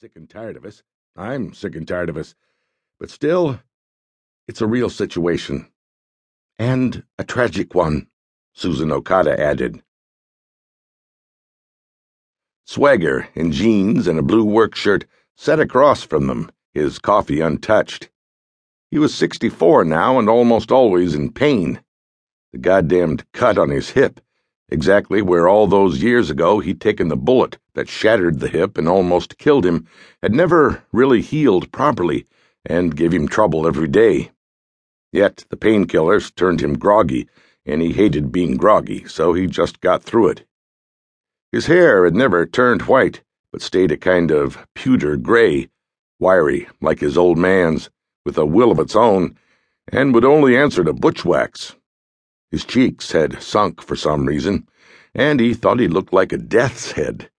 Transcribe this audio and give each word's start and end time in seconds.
sick 0.00 0.16
and 0.16 0.30
tired 0.30 0.56
of 0.56 0.64
us. 0.64 0.82
I'm 1.14 1.52
sick 1.52 1.76
and 1.76 1.86
tired 1.86 2.08
of 2.08 2.16
us. 2.16 2.34
But 2.98 3.10
still, 3.10 3.60
it's 4.48 4.62
a 4.62 4.66
real 4.66 4.88
situation. 4.88 5.70
And 6.58 7.02
a 7.18 7.24
tragic 7.24 7.74
one, 7.74 8.06
Susan 8.54 8.90
Okada 8.90 9.38
added. 9.38 9.82
Swagger, 12.64 13.28
in 13.34 13.52
jeans 13.52 14.06
and 14.06 14.18
a 14.18 14.22
blue 14.22 14.44
work 14.46 14.74
shirt, 14.74 15.04
sat 15.36 15.60
across 15.60 16.02
from 16.02 16.28
them, 16.28 16.50
his 16.72 16.98
coffee 16.98 17.42
untouched. 17.42 18.08
He 18.90 18.98
was 18.98 19.14
64 19.14 19.84
now 19.84 20.18
and 20.18 20.30
almost 20.30 20.72
always 20.72 21.14
in 21.14 21.30
pain. 21.30 21.82
The 22.54 22.58
goddamned 22.58 23.30
cut 23.32 23.58
on 23.58 23.68
his 23.68 23.90
hip, 23.90 24.18
exactly 24.70 25.20
where 25.22 25.48
all 25.48 25.66
those 25.66 26.02
years 26.02 26.30
ago 26.30 26.60
he'd 26.60 26.80
taken 26.80 27.08
the 27.08 27.16
bullet 27.16 27.58
that 27.74 27.88
shattered 27.88 28.40
the 28.40 28.48
hip 28.48 28.78
and 28.78 28.88
almost 28.88 29.38
killed 29.38 29.66
him, 29.66 29.86
had 30.22 30.32
never 30.32 30.82
really 30.92 31.20
healed 31.20 31.70
properly 31.72 32.26
and 32.64 32.96
gave 32.96 33.12
him 33.12 33.28
trouble 33.28 33.66
every 33.66 33.88
day. 33.88 34.30
Yet 35.12 35.44
the 35.48 35.56
painkillers 35.56 36.34
turned 36.34 36.60
him 36.60 36.78
groggy, 36.78 37.28
and 37.66 37.82
he 37.82 37.92
hated 37.92 38.32
being 38.32 38.56
groggy, 38.56 39.06
so 39.06 39.32
he 39.32 39.46
just 39.46 39.80
got 39.80 40.02
through 40.02 40.28
it. 40.28 40.44
His 41.52 41.66
hair 41.66 42.04
had 42.04 42.14
never 42.14 42.46
turned 42.46 42.82
white, 42.82 43.22
but 43.52 43.62
stayed 43.62 43.90
a 43.90 43.96
kind 43.96 44.30
of 44.30 44.66
pewter 44.74 45.16
gray, 45.16 45.68
wiry 46.20 46.68
like 46.80 47.00
his 47.00 47.18
old 47.18 47.38
man's, 47.38 47.90
with 48.24 48.38
a 48.38 48.46
will 48.46 48.70
of 48.70 48.78
its 48.78 48.94
own, 48.94 49.36
and 49.88 50.14
would 50.14 50.24
only 50.24 50.56
answer 50.56 50.84
to 50.84 50.92
Butch 50.92 51.24
Wax. 51.24 51.74
His 52.50 52.64
cheeks 52.64 53.12
had 53.12 53.42
sunk 53.42 53.80
for 53.80 53.94
some 53.94 54.26
reason, 54.26 54.66
and 55.14 55.38
he 55.38 55.54
thought 55.54 55.78
he 55.78 55.88
looked 55.88 56.12
like 56.12 56.32
a 56.32 56.36
death's 56.36 56.92
head. 56.92 57.30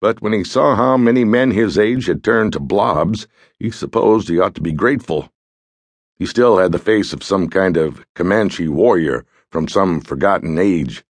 But 0.00 0.20
when 0.20 0.32
he 0.32 0.44
saw 0.44 0.74
how 0.74 0.96
many 0.96 1.24
men 1.24 1.52
his 1.52 1.78
age 1.78 2.06
had 2.06 2.24
turned 2.24 2.52
to 2.54 2.60
blobs, 2.60 3.26
he 3.58 3.70
supposed 3.70 4.28
he 4.28 4.38
ought 4.40 4.54
to 4.56 4.60
be 4.60 4.72
grateful. 4.72 5.32
He 6.18 6.26
still 6.26 6.58
had 6.58 6.72
the 6.72 6.78
face 6.78 7.12
of 7.12 7.22
some 7.22 7.48
kind 7.48 7.76
of 7.76 8.04
Comanche 8.14 8.68
warrior 8.68 9.24
from 9.50 9.68
some 9.68 10.00
forgotten 10.00 10.58
age. 10.58 11.04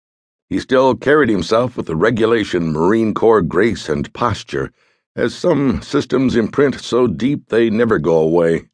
He 0.49 0.59
still 0.59 0.95
carried 0.95 1.29
himself 1.29 1.77
with 1.77 1.87
the 1.87 1.97
regulation 1.97 2.73
Marine 2.73 3.15
Corps 3.15 3.43
grace 3.43 3.89
and 3.89 4.13
posture, 4.13 4.73
as 5.15 5.35
some 5.35 5.83
systems 5.83 6.37
imprint 6.37 6.81
so 6.81 7.07
deep 7.07 7.49
they 7.49 7.69
never 7.69 7.99
go 7.99 8.19
away. 8.19 8.69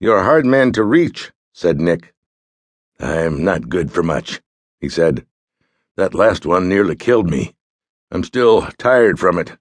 You're 0.00 0.18
a 0.18 0.24
hard 0.24 0.44
man 0.44 0.72
to 0.72 0.84
reach, 0.84 1.32
said 1.52 1.80
Nick. 1.80 2.11
I'm 3.00 3.44
not 3.44 3.68
good 3.68 3.92
for 3.92 4.02
much, 4.02 4.40
he 4.80 4.88
said. 4.88 5.26
That 5.96 6.14
last 6.14 6.46
one 6.46 6.68
nearly 6.68 6.96
killed 6.96 7.28
me. 7.28 7.54
I'm 8.10 8.24
still 8.24 8.62
tired 8.78 9.18
from 9.18 9.38
it. 9.38 9.56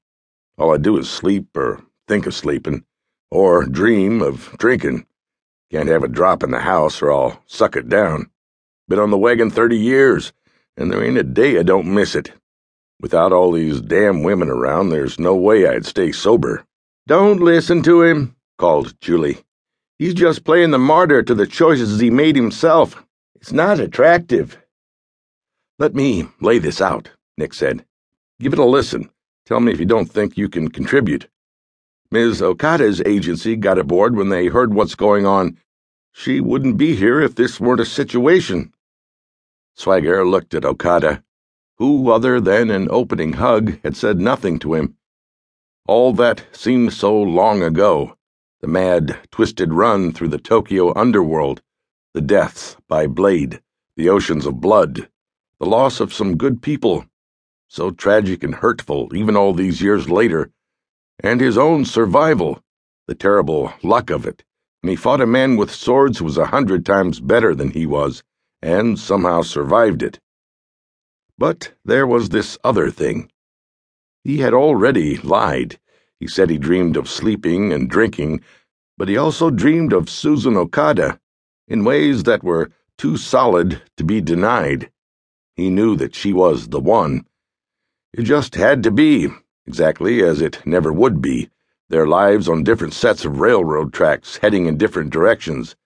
All 0.58 0.74
I 0.74 0.78
do 0.78 0.98
is 0.98 1.10
sleep 1.10 1.56
or 1.56 1.82
think 2.08 2.26
of 2.28 2.34
sleeping, 2.34 2.86
or 3.30 3.66
dream 3.66 4.22
of 4.22 4.56
drinking. 4.58 5.06
Can't 5.72 5.90
have 5.90 6.04
a 6.04 6.08
drop 6.08 6.44
in 6.44 6.52
the 6.52 6.60
house 6.60 7.02
or 7.02 7.12
I'll 7.12 7.42
suck 7.48 7.76
it 7.76 7.88
down. 7.88 8.30
Been 8.88 9.00
on 9.00 9.10
the 9.10 9.18
wagon 9.18 9.50
thirty 9.50 9.78
years, 9.78 10.34
and 10.76 10.92
there 10.92 11.04
ain't 11.04 11.18
a 11.18 11.24
day 11.24 11.58
I 11.58 11.64
don't 11.64 11.94
miss 11.94 12.14
it. 12.16 12.34
Without 13.00 13.32
all 13.32 13.52
these 13.54 13.82
damn 13.82 14.22
women 14.22 14.50
around, 14.50 14.90
there's 14.90 15.18
no 15.18 15.36
way 15.36 15.66
I'd 15.66 15.86
stay 15.86 16.12
sober. 16.12 16.66
Don't 17.08 17.40
listen 17.40 17.82
to 17.84 18.04
him, 18.04 18.36
called 18.58 19.00
Julie. 19.02 19.40
He's 19.98 20.14
just 20.14 20.44
playing 20.44 20.72
the 20.72 20.78
martyr 20.78 21.24
to 21.24 21.34
the 21.34 21.48
choices 21.48 22.00
he 22.00 22.10
made 22.10 22.36
himself. 22.36 23.04
It's 23.42 23.52
not 23.52 23.80
attractive. 23.80 24.60
Let 25.80 25.96
me 25.96 26.28
lay 26.42 26.60
this 26.60 26.80
out, 26.80 27.10
Nick 27.40 27.56
said. 27.56 27.84
Give 28.40 28.54
it 28.54 28.60
a 28.60 28.66
listen. 28.66 29.10
Tell 29.48 29.60
me 29.60 29.72
if 29.72 29.80
you 29.80 29.88
don't 29.88 30.06
think 30.12 30.38
you 30.38 30.48
can 30.48 30.70
contribute. 30.70 31.28
Ms. 32.12 32.44
Okada's 32.44 33.02
agency 33.04 33.56
got 33.56 33.80
aboard 33.80 34.16
when 34.16 34.30
they 34.30 34.46
heard 34.46 34.76
what's 34.76 34.94
going 34.94 35.26
on. 35.26 35.58
She 36.12 36.40
wouldn't 36.40 36.78
be 36.78 36.96
here 36.96 37.20
if 37.20 37.34
this 37.34 37.60
weren't 37.60 37.80
a 37.80 37.86
situation. 37.86 38.74
Swagger 39.74 40.24
looked 40.24 40.54
at 40.54 40.64
Okada, 40.64 41.24
who, 41.80 42.12
other 42.12 42.40
than 42.40 42.70
an 42.70 42.88
opening 42.92 43.34
hug, 43.34 43.80
had 43.84 43.98
said 43.98 44.20
nothing 44.20 44.60
to 44.60 44.76
him. 44.76 44.98
All 45.88 46.14
that 46.14 46.46
seemed 46.52 46.94
so 46.94 47.20
long 47.20 47.64
ago 47.64 48.16
the 48.60 48.68
mad, 48.68 49.18
twisted 49.32 49.74
run 49.74 50.12
through 50.12 50.28
the 50.28 50.38
Tokyo 50.38 50.96
underworld 50.96 51.64
the 52.14 52.22
deaths 52.22 52.76
by 52.90 53.08
blade, 53.08 53.62
the 53.96 54.10
oceans 54.10 54.46
of 54.46 54.60
blood, 54.60 55.08
the 55.60 55.66
loss 55.66 56.02
of 56.02 56.14
some 56.14 56.36
good 56.36 56.62
people, 56.62 57.06
so 57.70 57.90
tragic 57.90 58.44
and 58.44 58.56
hurtful 58.56 59.16
even 59.16 59.38
all 59.38 59.54
these 59.54 59.82
years 59.82 60.10
later, 60.10 60.52
and 61.22 61.40
his 61.40 61.58
own 61.58 61.86
survival, 61.86 62.62
the 63.08 63.16
terrible 63.16 63.72
luck 63.82 64.10
of 64.10 64.26
it, 64.26 64.44
and 64.84 64.90
he 64.90 64.96
fought 64.96 65.22
a 65.22 65.26
man 65.26 65.56
with 65.56 65.72
swords 65.72 66.18
who 66.20 66.26
was 66.26 66.38
a 66.38 66.48
hundred 66.48 66.86
times 66.86 67.22
better 67.22 67.56
than 67.56 67.72
he 67.72 67.86
was, 67.86 68.24
and 68.62 69.00
somehow 69.00 69.42
survived 69.42 70.04
it. 70.04 70.20
But 71.38 71.72
there 71.86 72.06
was 72.06 72.28
this 72.30 72.58
other 72.62 72.92
thing. 72.92 73.32
He 74.26 74.40
had 74.40 74.54
already 74.54 75.16
lied. 75.18 75.80
He 76.20 76.28
said 76.28 76.50
he 76.50 76.58
dreamed 76.58 76.98
of 76.98 77.10
sleeping 77.10 77.72
and 77.72 77.90
drinking, 77.90 78.42
but 78.98 79.08
he 79.08 79.16
also 79.16 79.50
dreamed 79.50 79.94
of 79.94 80.10
Susan 80.10 80.58
Okada 80.58 81.21
in 81.72 81.86
ways 81.86 82.24
that 82.24 82.44
were 82.44 82.70
too 82.98 83.16
solid 83.16 83.82
to 83.96 84.04
be 84.04 84.20
denied. 84.20 84.92
He 85.56 85.70
knew 85.70 85.96
that 85.96 86.14
she 86.14 86.34
was 86.34 86.68
the 86.68 86.82
one. 86.82 87.26
It 88.14 88.24
just 88.24 88.56
had 88.56 88.84
to 88.84 88.92
be, 88.92 89.30
exactly 89.66 90.22
as 90.22 90.42
it 90.42 90.60
never 90.66 90.92
would 90.92 91.22
be, 91.22 91.50
their 91.88 92.06
lives 92.06 92.50
on 92.50 92.66
different 92.66 92.94
sets 92.94 93.24
of 93.24 93.40
railroad 93.40 93.94
tracks 93.94 94.36
heading 94.42 94.66
in 94.66 94.78
different 94.78 95.12
directions, 95.12 95.78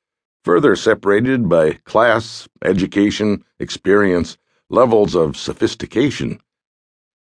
further 0.44 0.76
separated 0.76 1.48
by 1.48 1.74
class, 1.84 2.50
education, 2.64 3.46
experience, 3.60 4.40
levels 4.72 5.14
of 5.14 5.38
sophistication. 5.38 6.42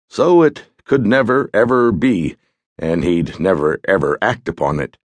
So 0.10 0.42
it 0.42 0.64
could 0.84 1.06
never, 1.06 1.48
ever 1.54 1.92
be, 1.92 2.38
and 2.80 3.04
he'd 3.04 3.40
never, 3.40 3.80
ever 3.88 4.18
act 4.20 4.50
upon 4.50 4.80
it. 4.80 4.98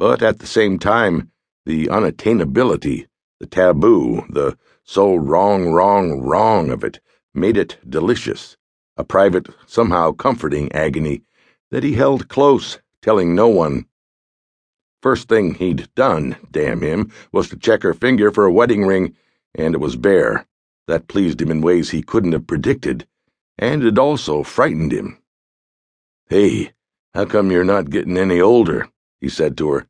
But 0.00 0.20
at 0.20 0.40
the 0.40 0.48
same 0.48 0.80
time, 0.80 1.30
the 1.68 1.86
unattainability, 1.88 3.06
the 3.40 3.46
taboo, 3.46 4.24
the 4.30 4.56
so 4.84 5.14
wrong, 5.14 5.68
wrong, 5.68 6.18
wrong 6.18 6.70
of 6.70 6.82
it 6.82 6.98
made 7.34 7.58
it 7.58 7.76
delicious, 7.86 8.56
a 8.96 9.04
private, 9.04 9.48
somehow 9.66 10.10
comforting 10.10 10.72
agony 10.72 11.20
that 11.70 11.84
he 11.84 11.92
held 11.92 12.26
close, 12.30 12.78
telling 13.02 13.34
no 13.34 13.48
one. 13.48 13.84
First 15.02 15.28
thing 15.28 15.56
he'd 15.56 15.94
done, 15.94 16.38
damn 16.50 16.80
him, 16.80 17.12
was 17.32 17.50
to 17.50 17.58
check 17.58 17.82
her 17.82 17.92
finger 17.92 18.30
for 18.30 18.46
a 18.46 18.52
wedding 18.52 18.86
ring, 18.86 19.14
and 19.54 19.74
it 19.74 19.78
was 19.78 19.94
bare. 19.94 20.46
That 20.86 21.06
pleased 21.06 21.42
him 21.42 21.50
in 21.50 21.60
ways 21.60 21.90
he 21.90 22.00
couldn't 22.00 22.32
have 22.32 22.46
predicted, 22.46 23.06
and 23.58 23.84
it 23.84 23.98
also 23.98 24.42
frightened 24.42 24.92
him. 24.92 25.18
Hey, 26.30 26.72
how 27.12 27.26
come 27.26 27.50
you're 27.50 27.62
not 27.62 27.90
getting 27.90 28.16
any 28.16 28.40
older? 28.40 28.88
he 29.20 29.28
said 29.28 29.58
to 29.58 29.68
her. 29.72 29.86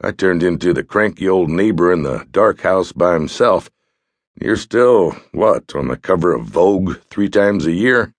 I 0.00 0.10
turned 0.10 0.42
into 0.42 0.72
the 0.72 0.84
cranky 0.84 1.28
old 1.28 1.50
neighbor 1.50 1.92
in 1.92 2.02
the 2.02 2.26
dark 2.30 2.60
house 2.60 2.92
by 2.92 3.14
himself. 3.14 3.70
You're 4.40 4.56
still, 4.56 5.12
what, 5.32 5.74
on 5.74 5.88
the 5.88 5.96
cover 5.96 6.34
of 6.34 6.46
Vogue 6.46 6.98
three 7.08 7.28
times 7.28 7.66
a 7.66 7.72
year? 7.72 8.12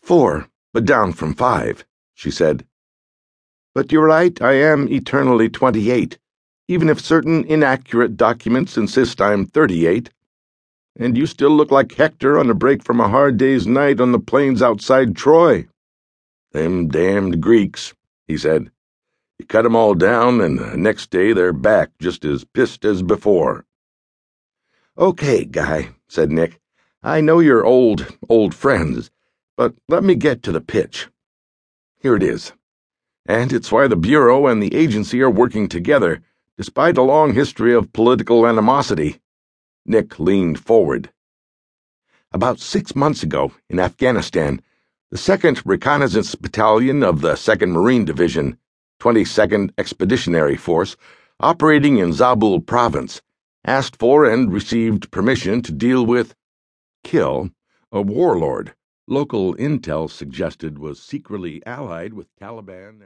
Four, 0.00 0.48
but 0.72 0.84
down 0.84 1.12
from 1.12 1.34
five, 1.34 1.84
she 2.14 2.30
said. 2.30 2.64
But 3.74 3.92
you're 3.92 4.06
right, 4.06 4.40
I 4.40 4.52
am 4.52 4.88
eternally 4.88 5.48
twenty-eight, 5.48 6.18
even 6.68 6.88
if 6.88 7.00
certain 7.00 7.44
inaccurate 7.44 8.16
documents 8.16 8.76
insist 8.76 9.20
I'm 9.20 9.46
thirty-eight. 9.46 10.10
And 10.98 11.16
you 11.16 11.26
still 11.26 11.50
look 11.50 11.70
like 11.70 11.94
Hector 11.94 12.38
on 12.38 12.50
a 12.50 12.54
break 12.54 12.82
from 12.82 13.00
a 13.00 13.08
hard 13.08 13.36
day's 13.36 13.66
night 13.66 14.00
on 14.00 14.12
the 14.12 14.18
plains 14.18 14.62
outside 14.62 15.16
Troy. 15.16 15.66
Them 16.52 16.88
damned 16.88 17.40
Greeks, 17.40 17.94
he 18.26 18.36
said. 18.36 18.70
You 19.40 19.46
cut 19.46 19.64
'em 19.64 19.74
all 19.74 19.94
down, 19.94 20.42
and 20.42 20.58
the 20.58 20.76
next 20.76 21.08
day 21.08 21.32
they're 21.32 21.54
back 21.54 21.92
just 21.98 22.26
as 22.26 22.44
pissed 22.44 22.84
as 22.84 23.00
before. 23.00 23.64
Okay, 24.98 25.46
Guy, 25.46 25.94
said 26.08 26.30
Nick. 26.30 26.60
I 27.02 27.22
know 27.22 27.38
you're 27.38 27.64
old, 27.64 28.18
old 28.28 28.54
friends, 28.54 29.10
but 29.56 29.76
let 29.88 30.04
me 30.04 30.14
get 30.14 30.42
to 30.42 30.52
the 30.52 30.60
pitch. 30.60 31.08
Here 31.96 32.14
it 32.14 32.22
is. 32.22 32.52
And 33.24 33.50
it's 33.50 33.72
why 33.72 33.88
the 33.88 33.96
Bureau 33.96 34.46
and 34.46 34.62
the 34.62 34.74
agency 34.74 35.22
are 35.22 35.30
working 35.30 35.70
together, 35.70 36.20
despite 36.58 36.98
a 36.98 37.02
long 37.02 37.32
history 37.32 37.72
of 37.72 37.94
political 37.94 38.46
animosity. 38.46 39.22
Nick 39.86 40.20
leaned 40.20 40.60
forward. 40.60 41.14
About 42.30 42.60
six 42.60 42.94
months 42.94 43.22
ago, 43.22 43.52
in 43.70 43.80
Afghanistan, 43.80 44.60
the 45.10 45.16
2nd 45.16 45.62
Reconnaissance 45.64 46.34
Battalion 46.34 47.02
of 47.02 47.22
the 47.22 47.36
2nd 47.36 47.70
Marine 47.70 48.04
Division 48.04 48.58
22nd 49.00 49.70
Expeditionary 49.78 50.56
Force, 50.56 50.96
operating 51.40 51.96
in 51.96 52.10
Zabul 52.10 52.64
Province, 52.64 53.20
asked 53.64 53.96
for 53.96 54.24
and 54.24 54.52
received 54.52 55.10
permission 55.10 55.62
to 55.62 55.72
deal 55.72 56.06
with, 56.06 56.34
kill, 57.02 57.50
a 57.90 58.02
warlord 58.02 58.74
local 59.10 59.56
intel 59.56 60.08
suggested 60.08 60.78
was 60.78 61.02
secretly 61.02 61.60
allied 61.66 62.14
with 62.14 62.28
Taliban. 62.36 62.98